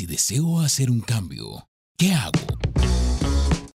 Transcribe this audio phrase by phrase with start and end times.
[0.00, 1.68] si deseo hacer un cambio,
[1.98, 2.40] ¿qué hago?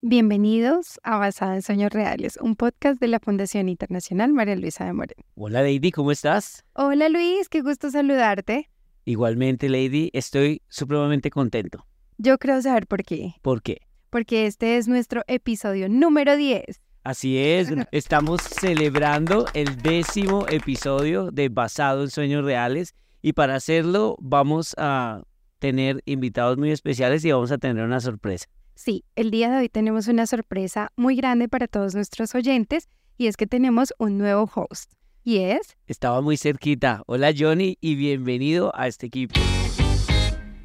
[0.00, 4.94] Bienvenidos a Basada en Sueños Reales, un podcast de la Fundación Internacional María Luisa de
[4.94, 5.22] Moreno.
[5.34, 6.64] Hola Lady, ¿cómo estás?
[6.72, 8.70] Hola Luis, qué gusto saludarte.
[9.04, 11.84] Igualmente Lady, estoy supremamente contento.
[12.16, 13.34] Yo creo saber por qué.
[13.42, 13.82] ¿Por qué?
[14.08, 16.80] Porque este es nuestro episodio número 10.
[17.02, 24.16] Así es, estamos celebrando el décimo episodio de Basado en Sueños Reales y para hacerlo
[24.22, 25.20] vamos a
[25.64, 28.44] tener invitados muy especiales y vamos a tener una sorpresa.
[28.74, 33.28] Sí, el día de hoy tenemos una sorpresa muy grande para todos nuestros oyentes y
[33.28, 34.92] es que tenemos un nuevo host.
[35.22, 35.78] ¿Y es?
[35.86, 37.02] Estaba muy cerquita.
[37.06, 39.40] Hola Johnny y bienvenido a este equipo.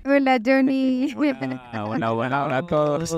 [0.04, 1.14] Hola Johnny.
[1.16, 3.16] Hola, hola, hola, hola a todos.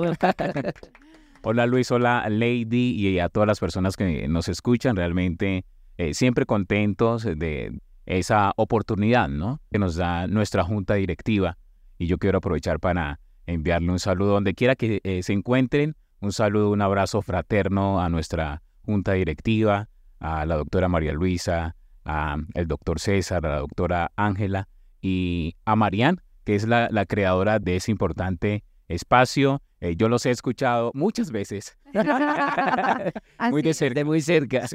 [1.42, 4.94] hola Luis, hola Lady y a todas las personas que nos escuchan.
[4.94, 5.64] Realmente
[5.98, 9.60] eh, siempre contentos de esa oportunidad ¿no?
[9.72, 11.58] que nos da nuestra junta directiva.
[12.02, 16.32] Y yo quiero aprovechar para enviarle un saludo donde quiera que eh, se encuentren, un
[16.32, 22.66] saludo, un abrazo fraterno a nuestra junta directiva, a la doctora María Luisa, a el
[22.66, 24.66] doctor César, a la doctora Ángela
[25.00, 29.62] y a Marian, que es la, creadora de ese importante espacio.
[29.80, 31.78] Eh, yo los he escuchado muchas veces.
[33.48, 34.04] muy de cerca.
[34.04, 34.66] muy cerca.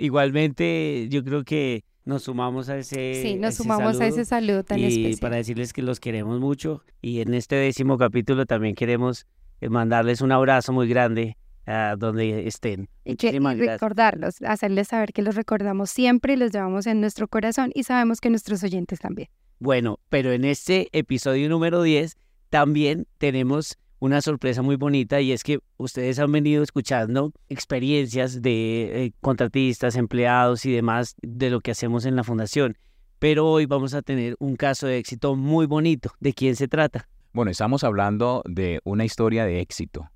[0.00, 4.78] Igualmente, yo creo que nos sumamos a ese Sí, nos sumamos a ese saludo tan
[4.78, 9.26] y para decirles que los queremos mucho y en este décimo capítulo también queremos
[9.60, 12.88] eh, mandarles un abrazo muy grande a donde estén.
[13.04, 17.72] Y, que, recordarlos, hacerles saber que los recordamos siempre y los llevamos en nuestro corazón
[17.74, 19.28] y sabemos que nuestros oyentes también.
[19.58, 22.16] Bueno, pero en este episodio número 10
[22.50, 29.04] también tenemos una sorpresa muy bonita y es que ustedes han venido escuchando experiencias de
[29.04, 32.76] eh, contratistas, empleados y demás de lo que hacemos en la fundación.
[33.18, 36.12] Pero hoy vamos a tener un caso de éxito muy bonito.
[36.20, 37.08] ¿De quién se trata?
[37.32, 40.10] Bueno, estamos hablando de una historia de éxito,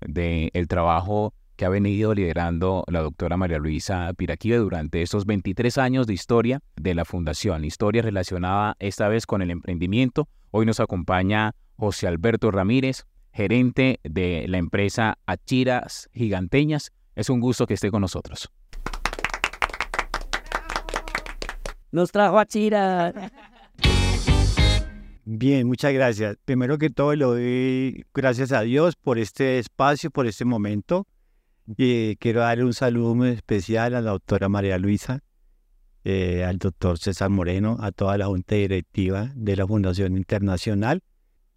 [0.00, 5.76] de el trabajo que ha venido liderando la doctora María Luisa Piraquive durante estos 23
[5.76, 10.28] años de historia de la fundación, historia relacionada esta vez con el emprendimiento.
[10.52, 16.92] Hoy nos acompaña José Alberto Ramírez, gerente de la empresa Achiras Giganteñas.
[17.14, 18.50] Es un gusto que esté con nosotros.
[21.90, 23.12] Nos trajo Achira.
[25.24, 26.36] Bien, muchas gracias.
[26.44, 31.06] Primero que todo, le doy gracias a Dios por este espacio, por este momento.
[31.76, 35.20] Y quiero darle un saludo muy especial a la doctora María Luisa,
[36.04, 41.02] eh, al doctor César Moreno, a toda la junta directiva de la Fundación Internacional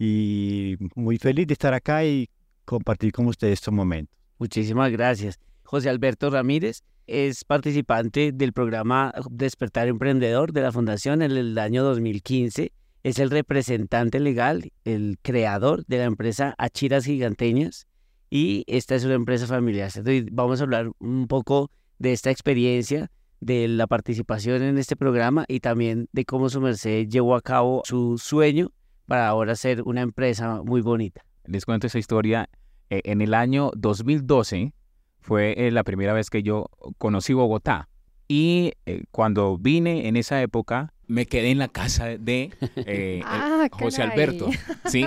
[0.03, 2.28] y muy feliz de estar acá y
[2.66, 4.17] compartir con ustedes estos momentos.
[4.39, 5.39] Muchísimas gracias.
[5.62, 11.84] José Alberto Ramírez es participante del programa Despertar Emprendedor de la Fundación en el año
[11.84, 12.72] 2015.
[13.03, 17.85] Es el representante legal, el creador de la empresa Achiras Giganteñas
[18.31, 19.91] y esta es una empresa familiar.
[19.95, 21.69] Entonces, vamos a hablar un poco
[22.00, 27.07] de esta experiencia, de la participación en este programa y también de cómo su merced
[27.07, 28.72] llevó a cabo su sueño
[29.11, 31.25] para ahora ser una empresa muy bonita.
[31.44, 32.49] Les cuento esa historia.
[32.89, 34.72] Eh, en el año 2012
[35.19, 36.67] fue eh, la primera vez que yo
[36.97, 37.89] conocí Bogotá.
[38.29, 42.51] Y eh, cuando vine en esa época, me quedé en la casa de
[43.25, 44.49] ah, José Alberto.
[44.85, 45.05] ¿sí?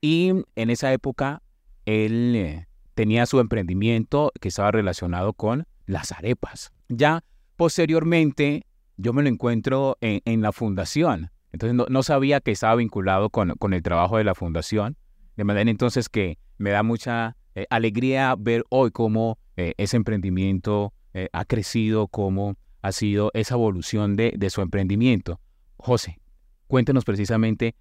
[0.00, 1.42] Y en esa época
[1.84, 6.72] él tenía su emprendimiento que estaba relacionado con las arepas.
[6.88, 7.24] Ya
[7.56, 8.64] posteriormente
[8.96, 13.82] yo me lo encuentro en la fundación entonces no, sabía que estaba vinculado con, el
[13.82, 14.96] trabajo de la fundación,
[15.36, 20.92] de manera entonces que me da mucha eh, alegría ver hoy cómo eh, ese emprendimiento
[21.12, 25.38] eh, ha crecido, cómo ha sido esa evolución de, su emprendimiento.
[25.76, 26.20] José,
[26.66, 27.76] cuéntenos precisamente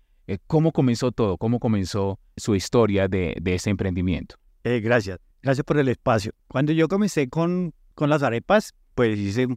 [0.45, 4.35] cómo comenzó todo, cómo comenzó su historia de, ese emprendimiento.
[4.63, 6.31] gracias, gracias por el espacio.
[6.47, 9.47] Cuando yo comencé con, con las arepas, pues hice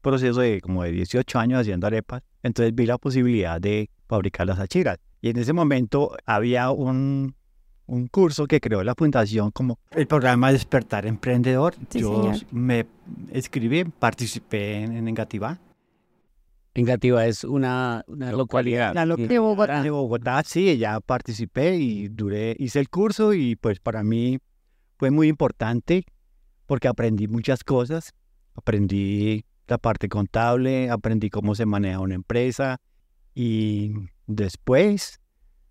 [0.00, 4.58] proceso de como de 18 años haciendo arepas, entonces vi la posibilidad de fabricar las
[4.58, 4.98] achiras.
[5.20, 7.34] Y en ese momento había un,
[7.86, 11.74] un curso que creó la fundación como el programa Despertar Emprendedor.
[11.90, 12.86] Yo me
[13.32, 15.58] escribí, participé en, en Engativá.
[16.74, 18.94] Engativá es una, una localidad.
[18.94, 19.82] de Bogotá.
[19.82, 24.38] De Bogotá, sí, ya participé y duré, hice el curso y pues para mí
[24.96, 26.04] fue muy importante
[26.66, 28.12] porque aprendí muchas cosas.
[28.54, 32.80] Aprendí la parte contable, aprendí cómo se maneja una empresa
[33.34, 33.92] y
[34.26, 35.20] después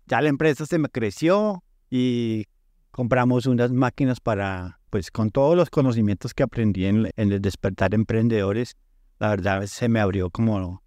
[0.06, 2.46] ya la empresa se me creció y
[2.90, 8.76] compramos unas máquinas para, pues con todos los conocimientos que aprendí en, el despertar emprendedores,
[9.18, 10.82] la verdad se me abrió como,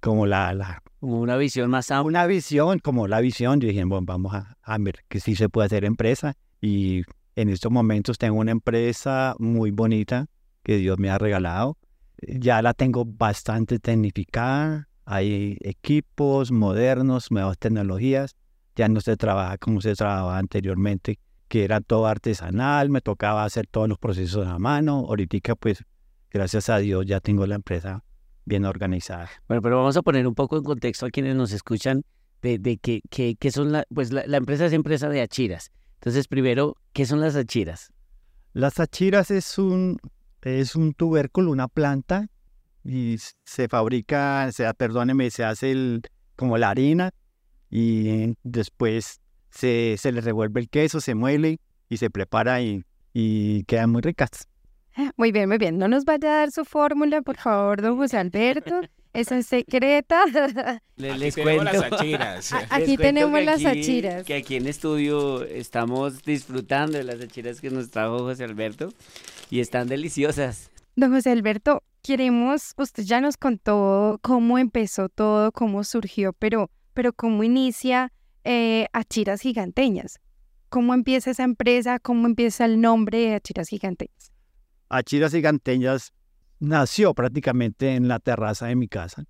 [0.00, 2.08] como la, la una visión más amplia.
[2.08, 5.48] Una visión, como la visión, yo dije, bueno, vamos a, a ver que sí se
[5.48, 6.34] puede hacer empresa.
[6.60, 7.02] Y
[7.36, 10.26] en estos momentos tengo una empresa muy bonita
[10.64, 11.76] que Dios me ha regalado.
[12.22, 14.88] Ya la tengo bastante tecnificada.
[15.04, 18.34] Hay equipos modernos, nuevas tecnologías.
[18.74, 21.18] Ya no se trabaja como se trabajaba anteriormente,
[21.48, 25.06] que era todo artesanal, me tocaba hacer todos los procesos a mano.
[25.08, 25.84] Ahorita, pues,
[26.30, 28.02] gracias a Dios, ya tengo la empresa
[28.44, 29.30] bien organizada.
[29.48, 32.04] Bueno, pero vamos a poner un poco en contexto a quienes nos escuchan
[32.42, 35.70] de, de que, que, que son la, pues la, la empresa es empresa de achiras.
[35.94, 37.92] Entonces, primero, ¿qué son las achiras?
[38.52, 39.98] Las achiras es un,
[40.42, 42.28] es un tubérculo, una planta,
[42.84, 46.02] y se fabrica, se, perdóneme, se hace el,
[46.36, 47.10] como la harina,
[47.70, 53.64] y después se, se le revuelve el queso, se muele y se prepara y, y
[53.64, 54.48] quedan muy ricas.
[55.16, 55.78] Muy bien, muy bien.
[55.78, 58.80] No nos vaya a dar su fórmula, por favor, don José Alberto.
[59.16, 60.24] Esa es secreta.
[60.96, 61.80] Les, Aquí les tenemos cuento.
[61.80, 62.52] las achiras.
[62.52, 64.26] Les Aquí cuento tenemos que las aquí- achiras.
[64.26, 68.92] Que aquí en estudio estamos disfrutando de las achiras que nos trajo José Alberto
[69.50, 70.70] y están deliciosas.
[70.96, 77.12] Don José Alberto, queremos, usted ya nos contó cómo empezó todo, cómo surgió, pero, pero
[77.12, 78.12] cómo inicia
[78.44, 80.20] eh, Achiras Giganteñas.
[80.68, 81.98] ¿Cómo empieza esa empresa?
[82.00, 84.32] ¿Cómo empieza el nombre de Achiras Giganteñas?
[84.88, 86.12] Achiras Giganteñas
[86.58, 89.24] nació prácticamente en la terraza de mi casa.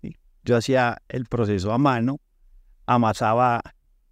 [0.00, 0.16] ¿sí?
[0.44, 2.20] Yo hacía el proceso a mano,
[2.86, 3.62] amasaba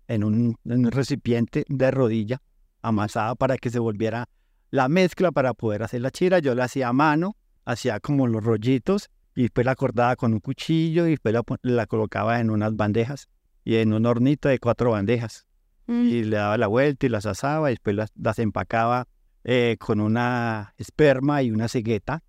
[0.07, 2.41] en un, en un recipiente de rodilla,
[2.83, 4.29] amasaba para que se volviera
[4.71, 6.39] la mezcla para poder hacer la chira.
[6.39, 10.41] Yo la hacía a mano, hacía como los rollitos y después la cortaba con un
[10.41, 13.29] cuchillo y después la, colocaba en unas bandejas
[13.65, 15.49] y en un hornito de cuatro bandejas
[15.89, 19.09] Mm, y le daba la vuelta y las asaba y después las, las empacaba
[19.43, 22.23] eh, con una esperma y una cegueta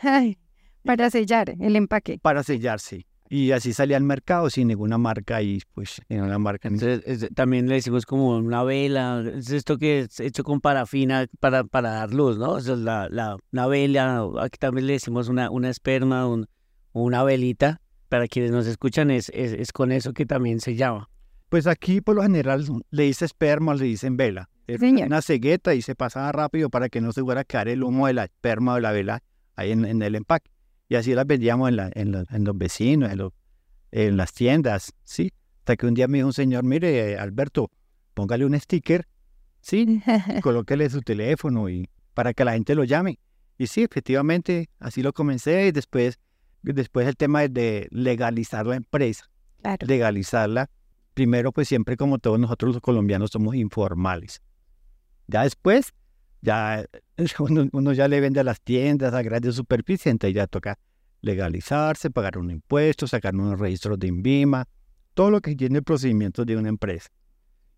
[0.00, 0.38] ay,
[0.84, 2.18] para sellar el empaque.
[2.22, 3.06] para sellarse.
[3.30, 6.70] Y así salía al mercado sin ninguna marca y pues en una marca.
[6.70, 10.62] ni- Entonces, es- también le decimos como una vela, es esto que es hecho con
[10.62, 12.56] parafina para, para dar luz, ¿no?
[12.56, 16.46] Es la, la, una vela, aquí también le decimos una, una esperma, un-
[16.92, 17.82] una velita.
[18.08, 21.10] Para quienes nos escuchan, es, es, es con eso que también se llama.
[21.50, 24.48] Pues aquí por lo general le dice esperma, le dicen vela.
[24.78, 25.08] Señor.
[25.08, 28.06] Una cegueta y se pasaba rápido para que no se fuera a quedar el humo
[28.06, 29.22] de la esperma o de la vela
[29.58, 30.50] ahí en, en el empaque.
[30.88, 33.32] Y así las vendíamos en, la- en, la- en los vecinos, en, los-
[33.90, 35.32] en las tiendas, ¿sí?
[35.60, 37.70] Hasta que un día me dijo un señor, mire, Alberto,
[38.14, 39.06] póngale un sticker,
[39.60, 40.00] ¿sí?
[40.36, 43.18] y colóquele su teléfono y para que la gente lo llame.
[43.58, 46.18] Y sí, efectivamente, así lo comencé y después,
[46.62, 49.28] después el tema de- de legalizar la empresa,
[49.60, 49.86] Claro.
[49.86, 50.70] legalizarla.
[51.14, 54.40] Primero, pues siempre como todos nosotros los colombianos somos informales.
[55.26, 55.92] Ya después,
[56.42, 56.84] ya
[57.38, 60.78] uno, uno ya le vende a las tiendas, a grandes superficies, entonces ya toca
[61.20, 64.66] legalizarse, pagar un impuesto, sacar unos registros de INVIMA,
[65.14, 67.08] todo lo que tiene el procedimiento de una empresa.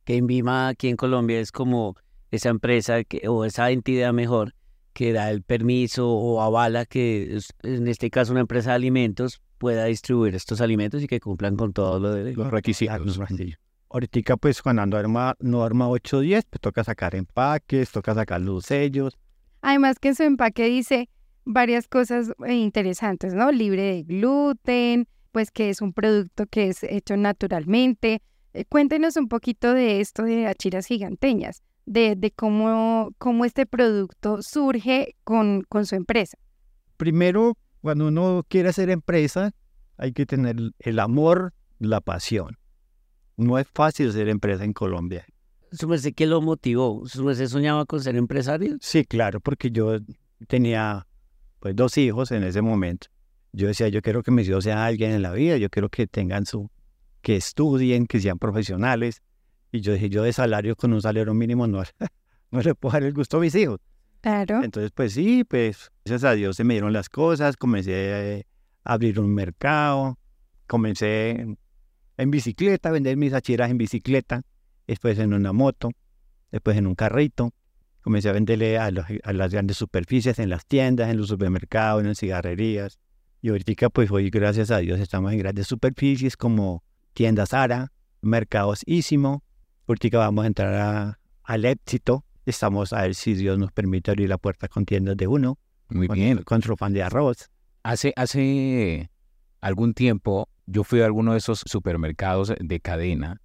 [0.04, 1.96] que Envima aquí en Colombia es como
[2.30, 4.54] esa empresa que, o esa entidad mejor
[4.92, 9.84] que da el permiso o avala que en este caso una empresa de alimentos pueda
[9.84, 13.20] distribuir estos alimentos y que cumplan con todo lo de Los requisitos.
[13.92, 19.18] Ahorita, pues, cuando norma, norma 810, pues toca sacar empaques, toca sacar los sellos.
[19.62, 21.08] Además que en su empaque dice
[21.44, 23.50] varias cosas eh, interesantes, ¿no?
[23.50, 28.22] Libre de gluten, pues que es un producto que es hecho naturalmente.
[28.52, 34.40] Eh, cuéntenos un poquito de esto de achiras giganteñas, de, de cómo, cómo este producto
[34.40, 36.38] surge con, con su empresa.
[36.96, 39.50] Primero, cuando uno quiere hacer empresa,
[39.96, 42.56] hay que tener el amor, la pasión.
[43.40, 45.24] No es fácil ser empresa en Colombia.
[45.72, 47.06] Su merced, ¿qué lo motivó?
[47.06, 48.76] ¿Su merced soñaba con ser empresario?
[48.80, 49.98] Sí, claro, porque yo
[50.46, 51.06] tenía
[51.58, 53.06] pues dos hijos en ese momento.
[53.52, 56.06] Yo decía, yo quiero que mis hijos sean alguien en la vida, yo quiero que
[56.06, 56.70] tengan su,
[57.22, 59.22] que estudien, que sean profesionales.
[59.72, 61.82] Y yo dije, yo de salario con un salario mínimo no,
[62.50, 63.80] no le puedo dar el gusto a mis hijos.
[64.20, 64.62] Claro.
[64.62, 68.44] Entonces, pues sí, pues gracias a Dios se me dieron las cosas, comencé
[68.84, 70.18] a abrir un mercado,
[70.66, 71.56] comencé
[72.20, 74.42] en, bicicleta, vender mis achiras en bicicleta,
[74.86, 75.90] después en una moto,
[76.50, 77.52] después en un carrito,
[78.02, 82.02] comencé a venderle a, los- a las grandes superficies, en las tiendas, en los supermercados,
[82.02, 82.98] en las cigarrerías.
[83.42, 88.82] Y ahorita, pues hoy, gracias a Dios, estamos en grandes superficies como tiendas Ara, mercados
[88.86, 89.42] Ísimo.
[89.86, 92.24] Ahorita vamos a entrar a- al éxito.
[92.46, 95.58] Estamos a ver si Dios nos permite abrir la puerta con tiendas de uno,
[95.88, 96.42] Muy con, bien.
[96.42, 97.50] con su pan de arroz.
[97.82, 99.10] Hace, hace
[99.60, 103.40] algún tiempo yo fui a alguno de esos supermercados de cadena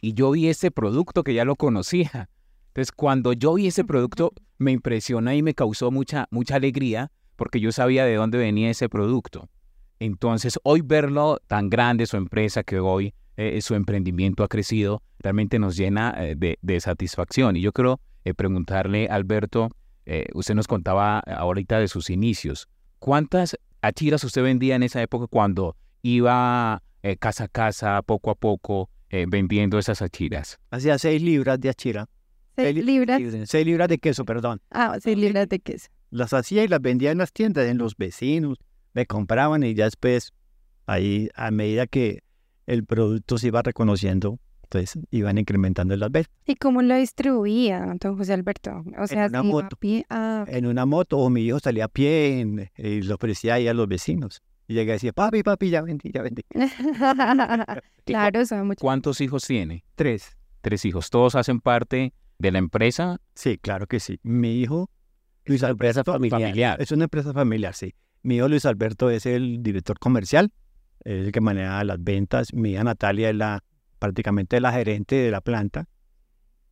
[0.00, 2.28] y yo vi ese producto que ya lo conocía.
[2.68, 7.60] Entonces, cuando yo vi ese producto, me impresionó y me causó mucha, mucha alegría porque
[7.60, 9.48] yo sabía de dónde venía ese producto.
[9.98, 15.58] Entonces, hoy verlo tan grande, su empresa, que hoy eh, su emprendimiento ha crecido, realmente
[15.58, 17.56] nos llena eh, de, de, satisfacción.
[17.56, 19.70] Y yo quiero eh, preguntarle, Alberto,
[20.34, 22.68] usted nos contaba ahorita de sus inicios.
[23.00, 25.74] ¿Cuántas achiras usted vendía en esa época cuando
[26.14, 26.82] iba
[27.20, 30.58] casa a casa, poco a poco, vendiendo esas achiras?
[30.70, 32.08] Hacía seis libras de achira.
[32.56, 33.20] ¿Seis libras?
[33.44, 34.60] Seis libras de queso, perdón.
[34.70, 35.88] Ah, seis libras de queso.
[36.10, 38.58] Las hacía y las vendía en las tiendas, en los vecinos.
[38.94, 40.32] Me compraban y ya después,
[40.86, 42.22] ahí, a medida que
[42.66, 46.32] el producto se iba reconociendo, entonces iban incrementando las ventas.
[46.46, 48.84] ¿Y cómo lo distribuía, don José Alberto?
[48.98, 49.76] O sea, en una, moto,
[50.08, 52.46] ah, en una moto, o mi hijo salía a pie
[52.76, 54.42] y lo ofrecía ahí a los vecinos.
[54.68, 56.42] Y llega y decía, papi, papi, ya vendí, ya vendí.
[58.04, 58.80] claro, eso mucho.
[58.80, 59.84] ¿Cuántos hijos tiene?
[59.94, 60.36] Tres.
[60.60, 61.10] Tres hijos.
[61.10, 63.20] ¿Todos hacen parte de la empresa?
[63.34, 64.18] Sí, claro que sí.
[64.22, 64.90] Mi hijo,
[65.44, 66.14] Luis Alberto.
[66.14, 66.82] Empresa familiar.
[66.82, 67.94] Es una empresa familiar, sí.
[68.22, 70.52] Mi hijo Luis Alberto es el director comercial
[71.06, 72.52] es el que maneja las ventas.
[72.52, 73.62] Mi hija Natalia es la,
[74.00, 75.88] prácticamente la gerente de la planta.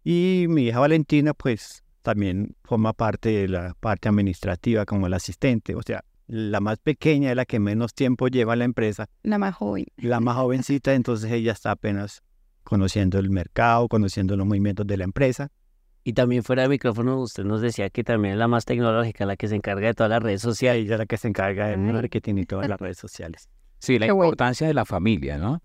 [0.02, 5.76] Y mi hija Valentina, pues también forma parte de la parte administrativa como la asistente.
[5.76, 9.08] O sea, la más pequeña es la que menos tiempo lleva la empresa.
[9.22, 9.86] La más joven.
[9.96, 12.22] La más jovencita, entonces ella está apenas
[12.62, 15.50] conociendo el mercado, conociendo los movimientos de la empresa.
[16.02, 19.36] Y también fuera de micrófono, usted nos decía que también es la más tecnológica, la
[19.36, 20.84] que se encarga de todas las redes sociales.
[20.84, 23.48] Ella es la que se encarga del marketing y todas las redes sociales.
[23.78, 25.62] Sí, la importancia de la familia, ¿no?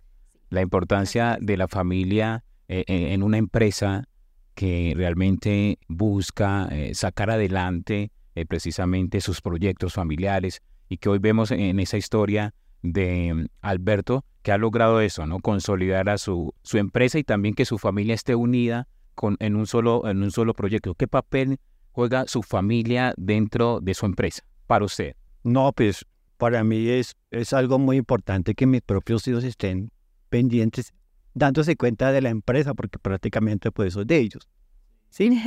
[0.50, 4.08] La importancia de la familia eh, eh, en una empresa
[4.56, 8.12] que realmente busca eh, sacar adelante
[8.48, 14.52] precisamente sus proyectos familiares y que hoy vemos en esa historia de mm, Alberto que
[14.52, 15.40] ha logrado eso, ¿no?
[15.40, 19.68] Consolidar a su, su empresa y también que su familia esté unida con, en, un
[19.68, 20.96] solo, en un solo proyecto.
[20.96, 21.60] ¿Qué papel
[21.92, 25.16] juega su familia dentro de su empresa para usted?
[25.44, 26.06] No, pues
[26.38, 29.92] para mí es, es algo muy importante que mis propios hijos estén
[30.30, 30.94] pendientes,
[31.34, 34.48] dándose cuenta de la empresa, porque prácticamente pues eso es de ellos.
[35.10, 35.42] ¿Sí?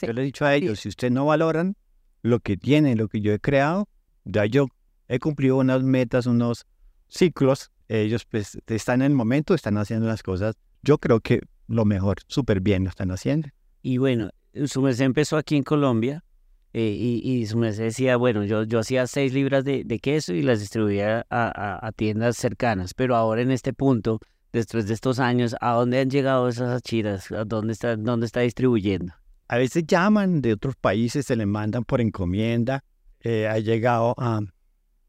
[0.00, 1.76] Yo les he dicho a ellos, si ustedes no valoran
[2.22, 3.88] lo que tienen, lo que yo he creado,
[4.24, 4.66] ya yo
[5.08, 6.66] he cumplido unas metas, unos
[7.08, 11.84] ciclos, ellos pues están en el momento, están haciendo las cosas, yo creo que lo
[11.84, 13.48] mejor, súper bien lo están haciendo.
[13.82, 14.30] Y bueno,
[14.66, 16.24] su merced empezó aquí en Colombia,
[16.72, 20.42] eh, y, y, su merced decía, bueno, yo, yo hacía seis libras de, queso y
[20.42, 24.20] las distribuía a, tiendas cercanas, pero ahora en este punto,
[24.52, 27.32] después de estos años, ¿a dónde han llegado esas achiras?
[27.32, 29.14] ¿A dónde está, dónde está distribuyendo?
[29.50, 32.84] A veces llaman de otros países, se les mandan por encomienda.
[33.18, 34.40] Eh, ha llegado a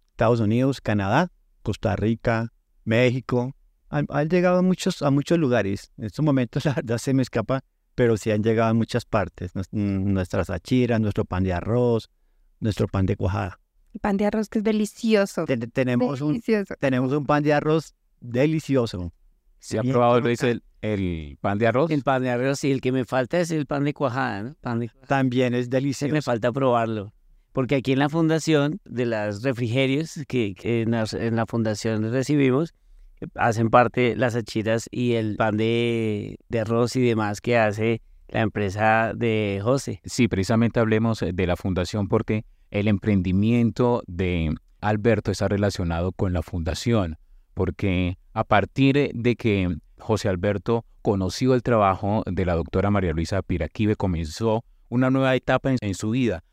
[0.09, 1.31] Estados Unidos, Canadá,
[1.61, 2.51] Costa Rica,
[2.83, 3.55] México.
[3.89, 5.91] Han, llegado a muchos, a muchos lugares.
[5.99, 9.51] En estos momentos, la verdad, se me escapa pero sí han llegado a muchas partes.
[9.71, 12.09] Nuestras achiras, nuestro pan de arroz,
[12.59, 13.59] nuestro pan de cuajada.
[13.93, 15.45] El pan de arroz que es delicioso.
[15.45, 16.41] tenemos, Un,
[16.79, 19.13] tenemos un pan de arroz delicioso.
[19.61, 21.91] ¿Se ha probado Luis el, el pan de arroz?
[21.91, 22.71] El pan de arroz, sí.
[22.71, 24.55] El que me falta es el pan de cuajada, ¿no?
[24.59, 26.11] Pan de También es delicioso.
[26.11, 27.13] Me falta probarlo.
[27.53, 30.91] Porque aquí en la fundación de las refrigerios que, en,
[31.35, 32.73] la, fundación recibimos,
[33.35, 39.11] hacen parte las achiras y el pan de, arroz y demás que hace la empresa
[39.13, 40.01] de José.
[40.05, 46.33] Sí, precisamente hablemos eh, de la fundación porque el emprendimiento de Alberto está relacionado con
[46.33, 47.17] la fundación,
[47.61, 53.43] porque a partir de que José Alberto conoció el trabajo de la doctora María Luisa
[53.43, 56.43] Piraquive, comenzó una nueva etapa en, su vida.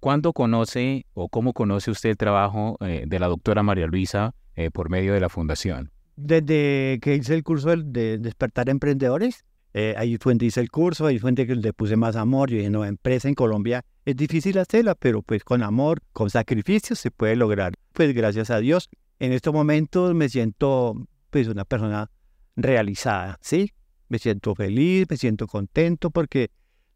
[0.00, 4.70] ¿Cuándo conoce o cómo conoce usted el trabajo eh, de la doctora María Luisa eh,
[4.70, 5.90] por medio de la fundación?
[6.14, 11.06] desde que hice el curso de Despertar Emprendedores, eh, ahí fue donde hice el curso,
[11.06, 12.50] ahí fue donde le puse más amor.
[12.50, 16.94] Yo dije, no, empresa en Colombia es difícil hacerla, pero pues con amor, con sacrificio
[16.96, 17.72] se puede lograr.
[17.94, 18.90] Pues gracias a Dios,
[19.20, 20.94] en estos momentos me siento
[21.28, 22.10] pues una persona
[22.56, 23.70] realizada, ¿sí?
[24.08, 26.50] Me siento feliz, me siento contento porque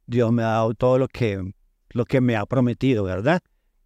[0.06, 1.52] Dios me ha dado todo lo que,
[1.90, 3.40] lo que me ha prometido, ¿verdad?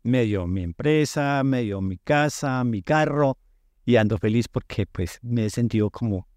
[0.05, 3.37] Me dio mi empresa, me dio mi casa, mi carro,
[3.85, 6.29] y ando feliz porque pues me he sentido como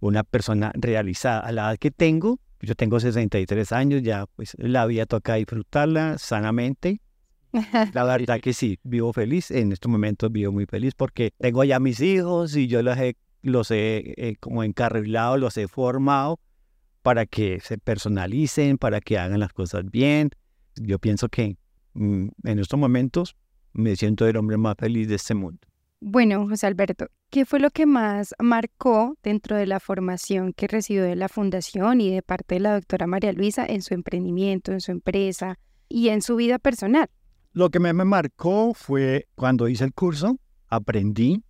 [0.00, 1.40] una persona realizada.
[1.40, 6.16] A la edad que tengo, yo tengo 63 años, ya pues la vida toca disfrutarla
[6.16, 7.00] sanamente.
[7.94, 11.80] La verdad que sí, vivo feliz, en estos momentos vivo muy feliz porque tengo ya
[11.80, 16.38] mis hijos y yo los he, los he eh, como encarrilado, los he formado
[17.02, 20.30] para que se personalicen, para que hagan las cosas bien.
[20.76, 21.56] Yo pienso que
[21.94, 23.36] mm, en estos momentos
[23.72, 25.60] me siento el hombre más feliz de este mundo.
[26.02, 31.02] Bueno, José Alberto, ¿qué fue lo que más marcó dentro de la formación que recibió
[31.02, 34.80] de la fundación y de parte de la doctora María Luisa en su emprendimiento, en
[34.80, 35.58] su empresa
[35.90, 37.10] y en su vida personal?
[37.52, 40.38] Lo que me marcó fue cuando hice el curso,
[40.68, 41.42] aprendí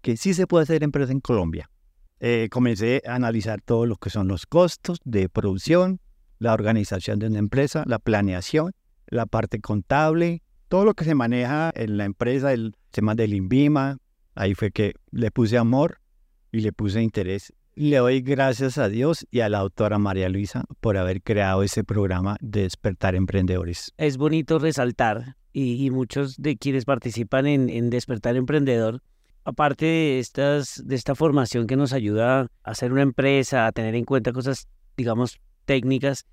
[0.00, 1.70] que sí se puede hacer empresa en Colombia.
[2.18, 6.00] Eh, comencé a analizar todo lo que son los costos de producción,
[6.40, 8.72] la organización de una empresa, la planeación,
[9.06, 13.98] la parte contable, todo lo que se maneja en la empresa, el tema del INVIMA.
[14.34, 16.00] Ahí fue que le puse amor
[16.50, 17.52] y le puse interés.
[17.74, 21.84] Le doy gracias a Dios y a la doctora María Luisa por haber creado ese
[21.84, 23.94] programa de despertar emprendedores.
[23.96, 29.02] Es bonito resaltar y, muchos de quienes participan en, en Despertar Emprendedor
[29.44, 33.94] aparte de, estas, de esta formación que nos ayuda a hacer una empresa, a tener
[33.94, 36.26] en cuenta cosas, digamos, técnicas,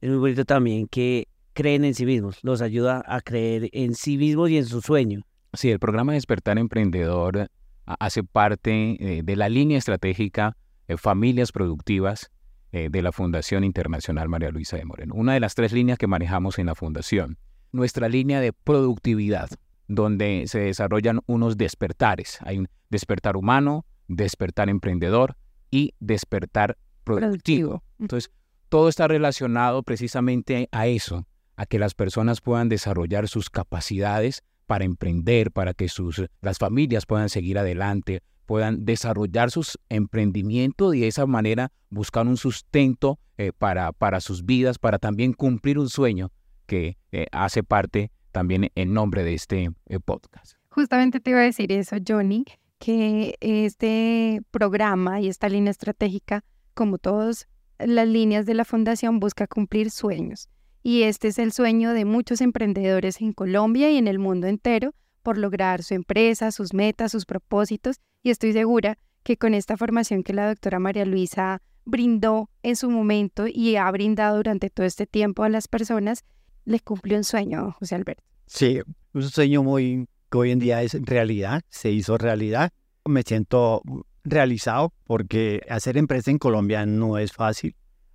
[0.00, 4.16] es muy bonito también que creen en sí mismos, los ayuda a creer en sí
[4.16, 5.22] mismos y en su sueño.
[5.54, 7.48] Sí, el programa Despertar Emprendedor
[7.84, 10.56] hace parte eh, de la línea estratégica
[10.88, 12.30] de Familias Productivas
[12.72, 15.14] eh, de la Fundación Internacional María Luisa de Moreno.
[15.14, 17.38] Una de las tres líneas que manejamos en la Fundación.
[17.70, 19.50] Nuestra línea de productividad,
[19.88, 22.38] donde se desarrollan unos despertares.
[22.42, 25.36] Hay un despertar humano, despertar emprendedor
[25.70, 27.82] y despertar productivo.
[27.98, 28.30] Entonces,
[28.68, 34.86] todo está relacionado precisamente a eso, a que las personas puedan desarrollar sus capacidades para
[34.86, 38.22] emprender, para que sus, las familias puedan seguir adelante,
[38.52, 44.44] puedan desarrollar sus emprendimientos y de esa manera buscar un sustento eh, para, para sus
[44.44, 46.30] vidas, para también cumplir un sueño
[46.66, 50.58] que eh, hace parte también en nombre de este eh, podcast.
[50.68, 52.44] Justamente te iba a decir eso, Johnny,
[52.78, 56.44] que este programa y esta línea estratégica,
[56.74, 60.50] como todas las líneas de la fundación, busca cumplir sueños.
[60.82, 64.92] Y este es el sueño de muchos emprendedores en Colombia y en el mundo entero
[65.22, 67.96] por lograr su empresa, sus metas, sus propósitos.
[68.22, 72.90] Y estoy segura que con esta formación que la doctora María Luisa brindó en su
[72.90, 76.24] momento y ha brindado durante todo este tiempo a las personas,
[76.64, 78.22] les cumplió un sueño, José Alberto.
[78.46, 78.80] Sí,
[79.12, 82.72] un sueño muy que hoy en día es realidad, se hizo realidad.
[83.04, 83.82] Me siento
[84.24, 87.74] realizado porque hacer empresa en Colombia no es fácil.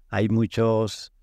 [0.10, 1.14] Hay muchos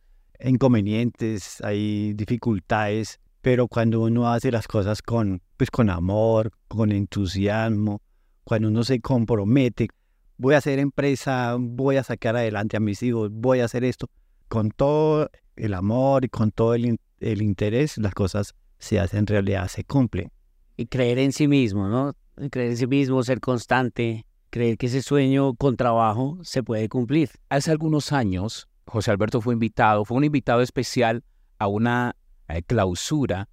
[0.41, 8.03] inconvenientes, hay dificultades, pero cuando uno hace las cosas con, pues con amor, con entusiasmo,
[8.45, 9.89] cuando uno se compromete,
[10.37, 14.11] voy a hacer empresa, voy a sacar adelante a mis hijos, voy a hacer esto,
[14.49, 19.69] con todo el amor y con todo el, el interés, las cosas se hacen realidad,
[19.69, 20.31] se cumplen.
[20.77, 22.15] Y creer en sí mismo, ¿no?
[22.51, 27.31] Creer en sí mismo, ser constante, creer que ese sueño con trabajo se puede cumplir.
[27.49, 31.23] Hace algunos años, José Alberto fue invitado, fue un invitado especial
[31.59, 32.17] a una
[32.49, 33.49] eh, clausura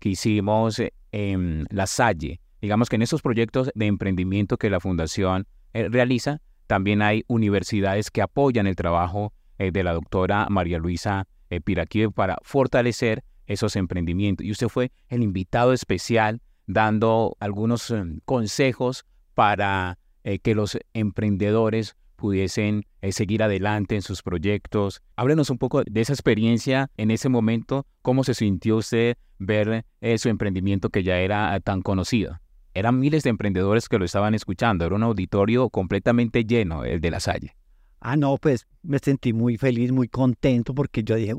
[0.00, 2.40] que hicimos eh, en La Salle.
[2.60, 8.10] Digamos que en esos proyectos de emprendimiento que la Fundación eh, realiza, también hay universidades
[8.10, 11.26] que apoyan el trabajo de la doctora María Luisa
[11.64, 14.46] Piraquí para fortalecer esos emprendimientos.
[14.46, 21.96] Y usted fue el invitado especial dando algunos em, consejos para eh, que los emprendedores
[22.16, 25.02] pudiesen eh, seguir adelante en sus proyectos.
[25.16, 30.18] Háblenos un poco de esa experiencia en ese momento, cómo se sintió usted ver eh,
[30.18, 32.40] su emprendimiento que ya era tan conocido.
[32.72, 37.10] Eran miles de emprendedores que lo estaban escuchando, era un auditorio completamente lleno, el de
[37.10, 37.56] la Salle.
[37.98, 41.34] Ah, no, pues me sentí muy feliz, muy contento porque yo dije,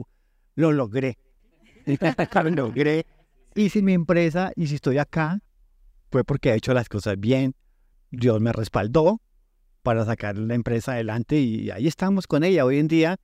[0.56, 1.18] lo logré.
[2.44, 3.06] lo logré.
[3.56, 5.40] Hice mi empresa y si estoy acá
[6.12, 7.56] fue porque he hecho las cosas bien.
[8.12, 9.22] Dios me respaldó
[9.84, 12.66] para sacar la empresa adelante y ahí estamos con ella.
[12.66, 13.18] Hoy en día,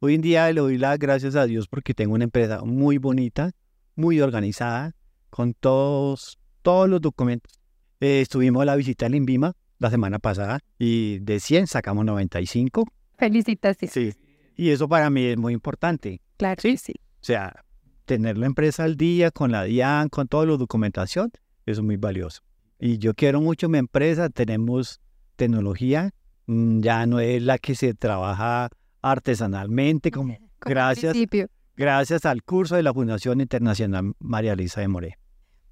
[0.00, 3.52] hoy en día le doy las gracias a Dios porque tengo una empresa muy bonita,
[3.94, 4.94] muy organizada,
[5.30, 7.52] con todos, todos los documentos.
[8.00, 12.84] Eh, estuvimos a la visita al INVIMA la semana pasada y de 100 sacamos 95.
[13.18, 13.92] Felicitaciones.
[13.92, 14.12] Sí.
[14.56, 16.20] Y eso para mí es muy importante.
[16.36, 16.60] Claro.
[16.60, 16.94] Sí, sí.
[16.96, 17.64] O sea,
[18.04, 21.30] tener la empresa al día con la DIAN, con toda la documentación,
[21.66, 22.42] eso es muy valioso.
[22.78, 25.00] Y yo quiero mucho mi empresa, tenemos
[25.36, 26.10] tecnología,
[26.46, 28.68] mm, ya no es la que se trabaja
[29.00, 31.16] artesanalmente, como, gracias,
[31.76, 35.18] gracias al curso de la Fundación Internacional María Luisa de More.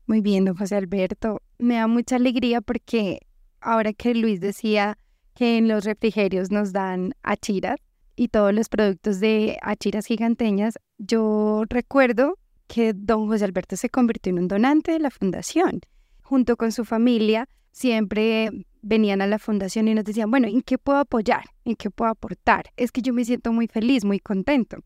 [0.07, 1.41] Muy bien, don José Alberto.
[1.59, 3.21] Me da mucha alegría porque
[3.61, 4.99] ahora que Luis decía
[5.35, 7.77] que en los refrigerios nos dan achiras
[8.17, 14.31] y todos los productos de achiras giganteñas, yo recuerdo que don José Alberto se convirtió
[14.31, 15.81] en un donante de la fundación.
[16.23, 18.51] Junto con su familia, siempre
[18.83, 21.45] venían a la fundación y nos decían, bueno, ¿en qué puedo apoyar?
[21.65, 22.67] ¿En qué puedo aportar?
[22.77, 24.79] Es que yo me siento muy feliz, muy contento.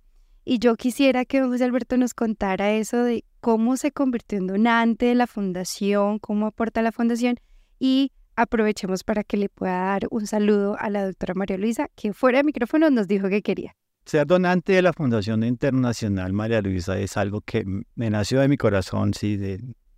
[0.44, 4.46] Y yo quisiera que don José Alberto nos contara eso de cómo se convirtió en
[4.46, 7.37] donante de la fundación, cómo aporta la fundación
[7.78, 12.12] y aprovechemos para que le pueda dar un saludo a la doctora María Luisa, que
[12.12, 13.74] fuera de micrófono nos dijo que quería.
[14.04, 18.59] Ser donante de la Fundación Internacional María Luisa es algo que me nació de mi
[18.59, 19.38] corazón, sí,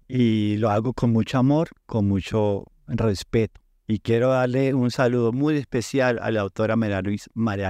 [0.06, 3.60] y lo hago con mucho amor, con mucho respeto.
[3.88, 7.02] Y quiero darle un saludo muy especial a la doctora María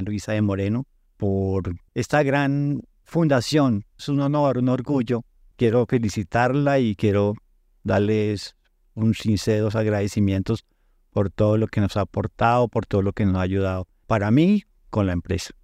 [0.02, 0.86] Luisa de Moreno
[1.16, 3.84] por esta gran fundación.
[3.98, 5.24] Es un honor, un orgullo.
[5.56, 7.34] Quiero felicitarla y quiero
[7.82, 8.56] darles
[8.94, 10.64] unos sinceros agradecimientos
[11.10, 14.30] por todo lo que nos ha aportado, por todo lo que nos ha ayudado para
[14.30, 15.54] mí con la empresa.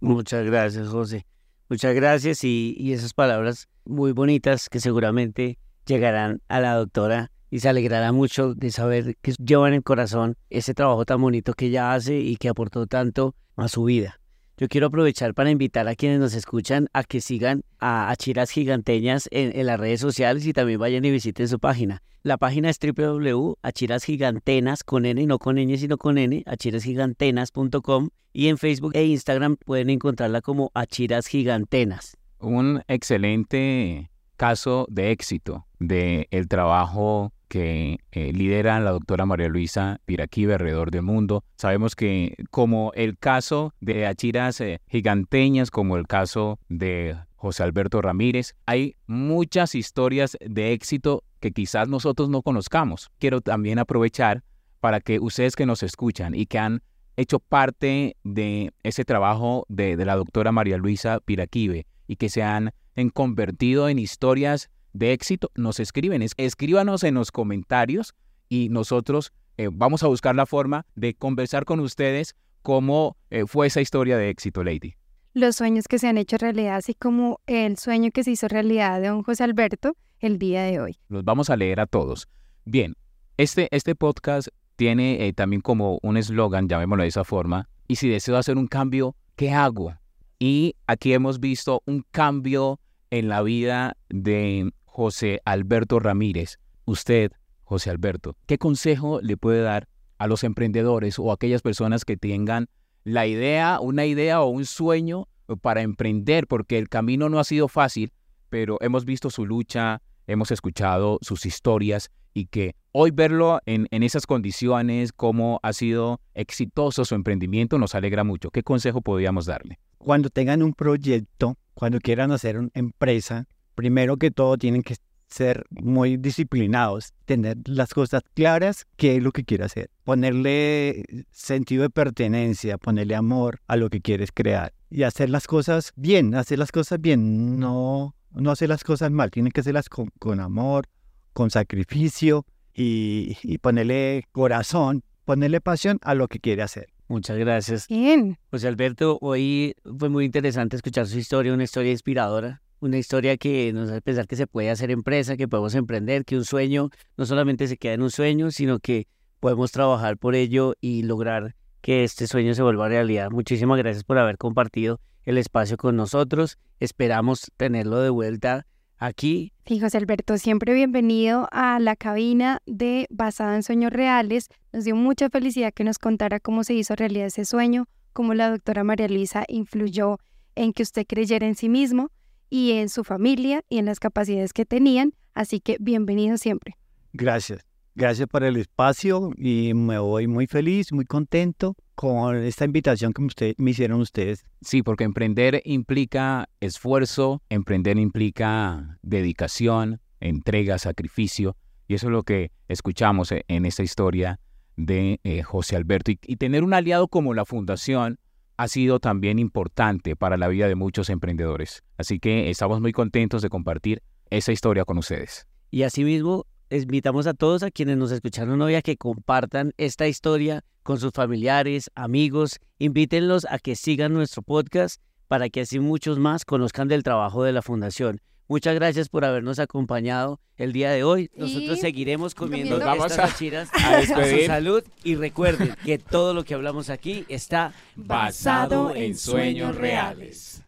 [0.00, 1.26] Muchas gracias, José.
[1.68, 7.60] Muchas gracias y, y esas palabras muy bonitas que seguramente llegarán a la doctora y
[7.60, 11.66] se alegrará mucho de saber que lleva en el corazón ese trabajo tan bonito que
[11.66, 14.21] ella hace y que aportó tanto a su vida.
[14.58, 19.28] Yo quiero aprovechar para invitar a quienes nos escuchan a que sigan a Achiras Giganteñas
[19.32, 22.02] en, las redes sociales y también vayan y visiten su página.
[22.22, 28.58] La página es www.achirasgigantenas con N, no con N, sino con N, achirasgigantenas.com y en
[28.58, 32.16] Facebook e Instagram pueden encontrarla como Achiras Gigantenas.
[32.38, 40.00] Un excelente caso de éxito del el trabajo que eh, lidera la doctora María Luisa
[40.06, 41.44] Piraquí alrededor del mundo.
[41.58, 48.00] Sabemos que como el caso de Achiras eh, giganteñas, como el caso de José Alberto
[48.00, 53.10] Ramírez, hay muchas historias de éxito que quizás nosotros no conozcamos.
[53.18, 54.42] Quiero también aprovechar
[54.80, 56.80] para que ustedes que nos escuchan y que han
[57.18, 62.42] hecho parte de ese trabajo de, de la doctora María Luisa Piraquive y que se
[62.42, 62.72] han
[63.12, 66.22] convertido en historias de éxito, nos escriben.
[66.36, 68.14] Escríbanos en los comentarios
[68.48, 73.66] y nosotros eh, vamos a buscar la forma de conversar con ustedes cómo eh, fue
[73.66, 74.94] esa historia de éxito, Lady.
[75.34, 79.00] Los sueños que se han hecho realidad, así como el sueño que se hizo realidad
[79.00, 80.98] de don José Alberto el día de hoy.
[81.08, 82.28] Los vamos a leer a todos.
[82.64, 82.94] Bien,
[83.38, 88.08] este, este podcast tiene eh, también como un eslogan, llamémoslo de esa forma, y si
[88.08, 89.94] deseo hacer un cambio, ¿qué hago?
[90.38, 96.58] Y aquí hemos visto un cambio en la vida de José Alberto Ramírez.
[96.84, 97.32] Usted,
[97.64, 102.18] José Alberto, ¿qué consejo le puede dar a los emprendedores o a aquellas personas que
[102.18, 102.68] tengan
[103.02, 105.28] la idea, una idea o un sueño
[105.62, 106.46] para emprender?
[106.46, 108.12] Porque el camino no ha sido fácil,
[108.50, 114.02] pero hemos visto su lucha, hemos escuchado sus historias y que hoy verlo en, en,
[114.02, 118.50] esas condiciones, cómo ha sido exitoso su emprendimiento, nos alegra mucho.
[118.50, 119.78] ¿Qué consejo podríamos darle?
[119.96, 124.96] Cuando tengan un proyecto, cuando quieran hacer una empresa, primero que todo tienen que
[125.32, 131.82] ser muy disciplinados, tener las cosas claras, qué es lo que quiere hacer, ponerle sentido
[131.82, 136.58] de pertenencia, ponerle amor a lo que quieres crear y hacer las cosas bien, hacer
[136.58, 140.86] las cosas bien, no, no hacer las cosas mal, tienen que hacerlas con, con amor,
[141.32, 146.88] con sacrificio y, y ponerle corazón, ponerle pasión a lo que quiere hacer.
[147.08, 147.88] Muchas gracias.
[147.88, 148.38] Bien.
[148.50, 153.72] José Alberto, hoy fue muy interesante escuchar su historia, una historia inspiradora una historia que
[153.72, 157.26] nos hace pensar que se puede hacer empresa, que podemos emprender, que un sueño no
[157.26, 159.06] solamente se queda en un sueño, sino que
[159.38, 163.30] podemos trabajar por ello y lograr que este sueño se vuelva realidad.
[163.30, 166.58] Muchísimas gracias por haber compartido el espacio con nosotros.
[166.80, 168.66] Esperamos tenerlo de vuelta
[168.98, 169.52] aquí.
[169.64, 174.48] Sí, Alberto, siempre bienvenido a la cabina de Basado en Sueños Reales.
[174.72, 178.50] Nos dio mucha felicidad que nos contara cómo se hizo realidad ese sueño, cómo la
[178.50, 180.18] doctora María Luisa influyó
[180.56, 182.10] en que usted creyera en sí mismo
[182.52, 185.14] y en su familia y en las capacidades que tenían.
[185.32, 186.76] Así que bienvenido siempre.
[187.14, 187.64] Gracias.
[187.94, 193.22] Gracias por el espacio y me voy muy feliz, muy contento con esta invitación que
[193.22, 194.44] usted, me hicieron ustedes.
[194.60, 201.56] Sí, porque emprender implica esfuerzo, emprender implica dedicación, entrega, sacrificio,
[201.88, 204.40] y eso es lo que escuchamos e, en esta historia
[204.76, 206.12] de eh, José Alberto.
[206.12, 208.18] y tener un aliado como la Fundación
[208.62, 211.82] ha sido también importante para la vida de muchos emprendedores.
[211.98, 215.48] Así que estamos muy contentos de compartir esa historia con ustedes.
[215.72, 220.62] Y asimismo, invitamos a todos a quienes nos escucharon hoy a que compartan esta historia
[220.84, 222.60] con sus familiares, amigos.
[222.78, 227.50] Invítenlos a que sigan nuestro podcast para que así muchos más conozcan del trabajo de
[227.50, 228.20] la Fundación.
[228.52, 231.30] Muchas gracias por habernos acompañado el día de hoy.
[231.38, 233.24] Nosotros seguiremos comiendo estas a,
[233.98, 239.74] a, su salud y recuerden que todo lo que hablamos aquí está basado en sueños
[239.74, 240.62] reales.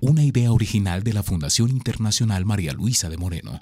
[0.00, 3.60] Una idea original de la Fundación Internacional María Luisa de Moreno.